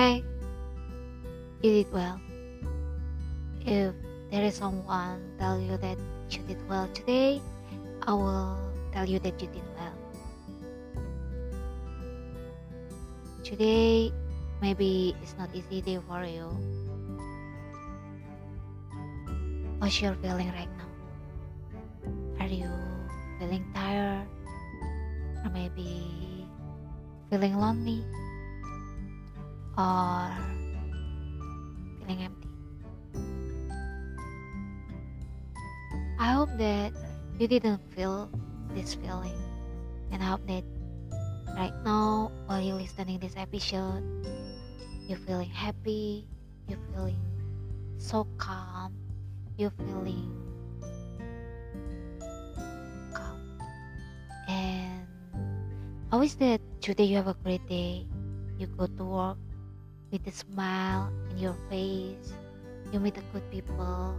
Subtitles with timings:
[0.00, 0.24] Hey,
[1.60, 2.16] you did well.
[3.68, 3.92] If
[4.32, 6.00] there is someone tell you that
[6.32, 7.44] you did well today,
[8.08, 8.56] I will
[8.96, 9.92] tell you that you did well.
[13.44, 14.08] Today,
[14.64, 16.48] maybe it's not easy day for you.
[19.84, 20.88] What's your feeling right now?
[22.40, 22.72] Are you
[23.36, 24.24] feeling tired?
[25.44, 26.48] Or maybe
[27.28, 28.00] feeling lonely?
[29.80, 30.28] Or
[32.04, 32.48] feeling empty?
[36.20, 36.92] I hope that
[37.40, 38.28] you didn't feel
[38.76, 39.40] this feeling.
[40.12, 40.64] And I hope that
[41.56, 44.04] right now while you're listening this episode
[45.08, 46.24] you're feeling happy
[46.68, 47.18] you're feeling
[47.98, 48.94] so calm
[49.56, 50.30] you're feeling
[53.12, 53.40] calm.
[54.48, 55.04] And
[56.12, 58.06] I wish that today you have a great day.
[58.58, 59.38] You go to work
[60.10, 62.34] with a smile in your face
[62.92, 64.16] you meet the good people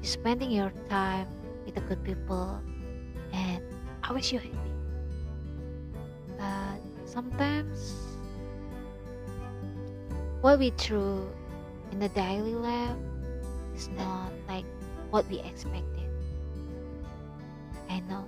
[0.00, 1.26] you're spending your time
[1.64, 2.60] with the good people
[3.32, 3.62] and
[4.02, 4.58] I wish you happy.
[6.36, 6.74] But uh,
[7.06, 7.94] sometimes
[10.40, 11.30] what we do
[11.92, 12.96] in the daily life
[13.76, 14.64] is not like
[15.10, 16.10] what we expected.
[17.88, 18.26] I know.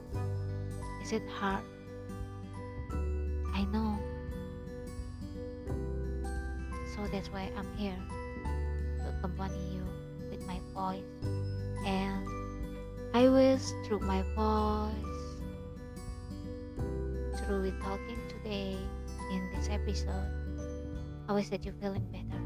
[1.02, 1.64] Is it hard?
[3.52, 3.98] I know.
[7.14, 7.94] That's why I'm here
[8.98, 9.86] to accompany you
[10.30, 11.04] with my voice
[11.86, 12.26] and
[13.14, 14.90] I wish through my voice,
[17.38, 18.76] through talking today
[19.30, 20.26] in this episode,
[21.28, 22.42] I wish that you're feeling better.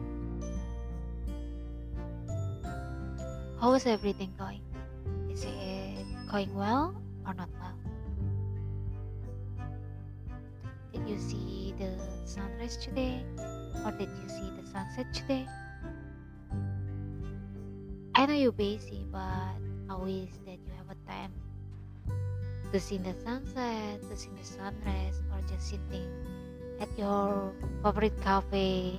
[3.59, 4.61] How is everything going?
[5.33, 6.95] Is it going well
[7.27, 7.73] or not well?
[10.93, 13.25] Did you see the sunrise today
[13.85, 15.47] or did you see the sunset today?
[18.15, 19.55] I know you're busy, but
[19.89, 21.31] I wish that you have a time
[22.73, 26.11] to see the sunset, to see the sunrise, or just sitting
[26.81, 28.99] at your favorite cafe,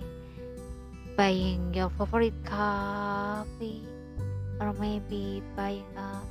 [1.15, 3.83] buying your favorite coffee,
[4.59, 6.23] or maybe buying a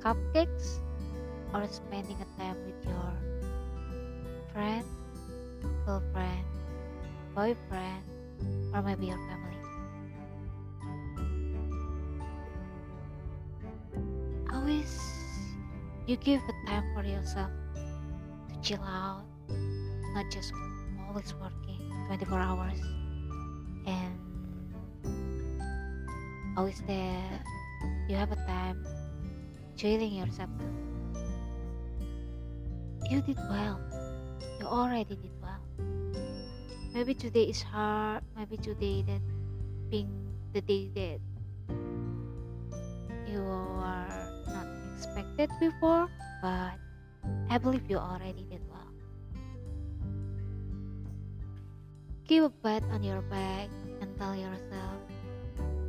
[0.00, 0.80] cupcakes,
[1.54, 3.12] or spending a time with your
[4.52, 4.84] friend,
[5.84, 6.48] girlfriend,
[7.34, 8.02] boyfriend,
[8.74, 9.52] or maybe your family.
[14.52, 15.00] always
[16.06, 17.50] you give a time for yourself
[18.48, 19.24] to chill out
[20.14, 20.52] not just
[21.08, 22.78] always working 24 hours
[23.86, 24.12] and
[26.56, 27.40] always there
[28.08, 28.84] you have a time
[29.76, 30.50] chilling yourself.
[33.10, 33.80] You did well.
[34.60, 35.61] You already did well
[36.92, 39.20] maybe today is hard maybe today that
[39.90, 40.12] being
[40.52, 41.20] the day that
[43.32, 46.08] you are not expected before,
[46.42, 46.76] but
[47.48, 48.92] I believe you already did well.
[52.28, 53.68] Keep a pat on your back
[54.00, 55.00] and tell yourself,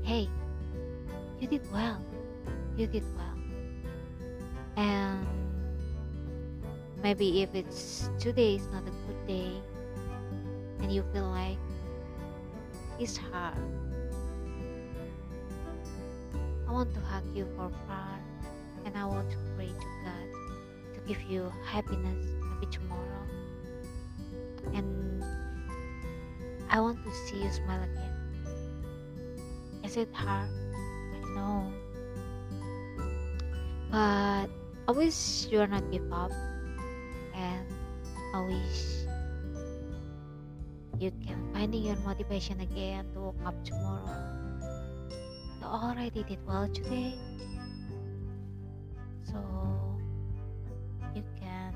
[0.03, 0.29] hey,
[1.39, 1.99] you did well,
[2.77, 3.37] you did well.
[4.77, 5.27] And
[7.03, 9.51] maybe if it's today is not a good day
[10.83, 11.57] and you feel like
[12.99, 13.57] it's hard,
[16.67, 18.19] I want to hug you for far
[18.85, 20.27] and I want to pray to God
[20.93, 22.27] to give you happiness
[22.59, 23.23] maybe tomorrow.
[24.73, 25.23] And
[26.69, 28.11] I want to see you smile again.
[29.85, 30.49] Is it hard?
[31.13, 31.71] I know.
[33.89, 34.49] But
[34.87, 36.31] I wish you are not give up
[37.33, 37.67] and
[38.33, 39.02] I wish
[40.99, 44.13] you can finding your motivation again to wake up tomorrow.
[45.59, 47.15] You already did well today.
[49.25, 49.39] So
[51.15, 51.73] you can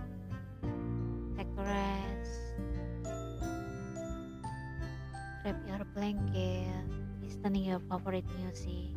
[1.35, 2.31] take a rest.
[5.45, 6.85] Wrap your blanket.
[7.23, 8.93] Listening your favorite music.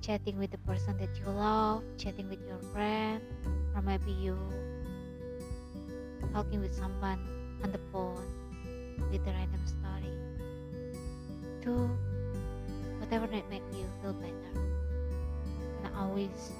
[0.00, 1.84] Chatting with the person that you love.
[1.96, 3.22] Chatting with your friend.
[3.76, 4.36] Or maybe you
[6.32, 8.24] talking with someone on the phone
[9.10, 10.14] with a random story
[11.62, 11.90] do
[12.98, 14.52] whatever that make you feel better.
[15.84, 16.52] And always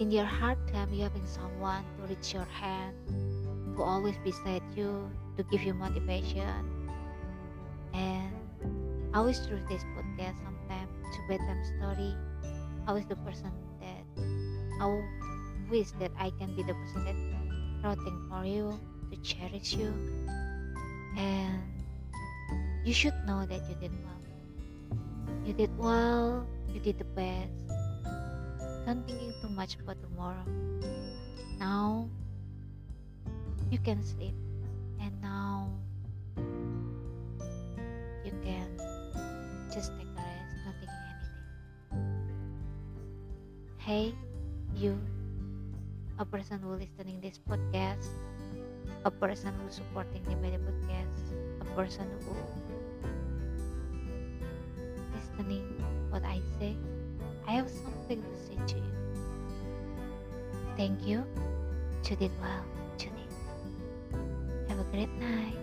[0.00, 2.96] in your hard time you having someone to reach your hand
[3.76, 6.66] to always beside you to give you motivation?
[7.94, 8.32] And
[9.14, 12.14] always through this podcast sometimes to bedtime story.
[12.86, 14.04] I was the person that
[14.80, 15.02] I
[15.70, 17.41] wish that I can be the person that
[17.82, 18.78] writing for you
[19.10, 19.92] to cherish you.
[21.18, 21.62] And
[22.84, 24.98] you should know that you did well.
[25.44, 27.52] You did well you did the best.
[28.86, 30.44] Don't thinking too much about tomorrow.
[31.58, 32.08] Now
[33.70, 34.34] you can sleep.
[35.00, 35.68] And now
[38.24, 38.72] you can
[39.68, 42.08] just take a rest not thinking anything.
[43.76, 44.14] Hey
[44.74, 44.96] you
[46.18, 48.08] a person who listening this podcast
[49.04, 52.34] a person who supporting me by the podcast a person who
[55.14, 55.64] listening
[56.10, 56.76] what I say
[57.48, 58.92] I have something to say to you.
[60.76, 61.24] Thank you.
[62.08, 62.64] You did well
[62.98, 63.26] Judy
[64.68, 65.56] have a great night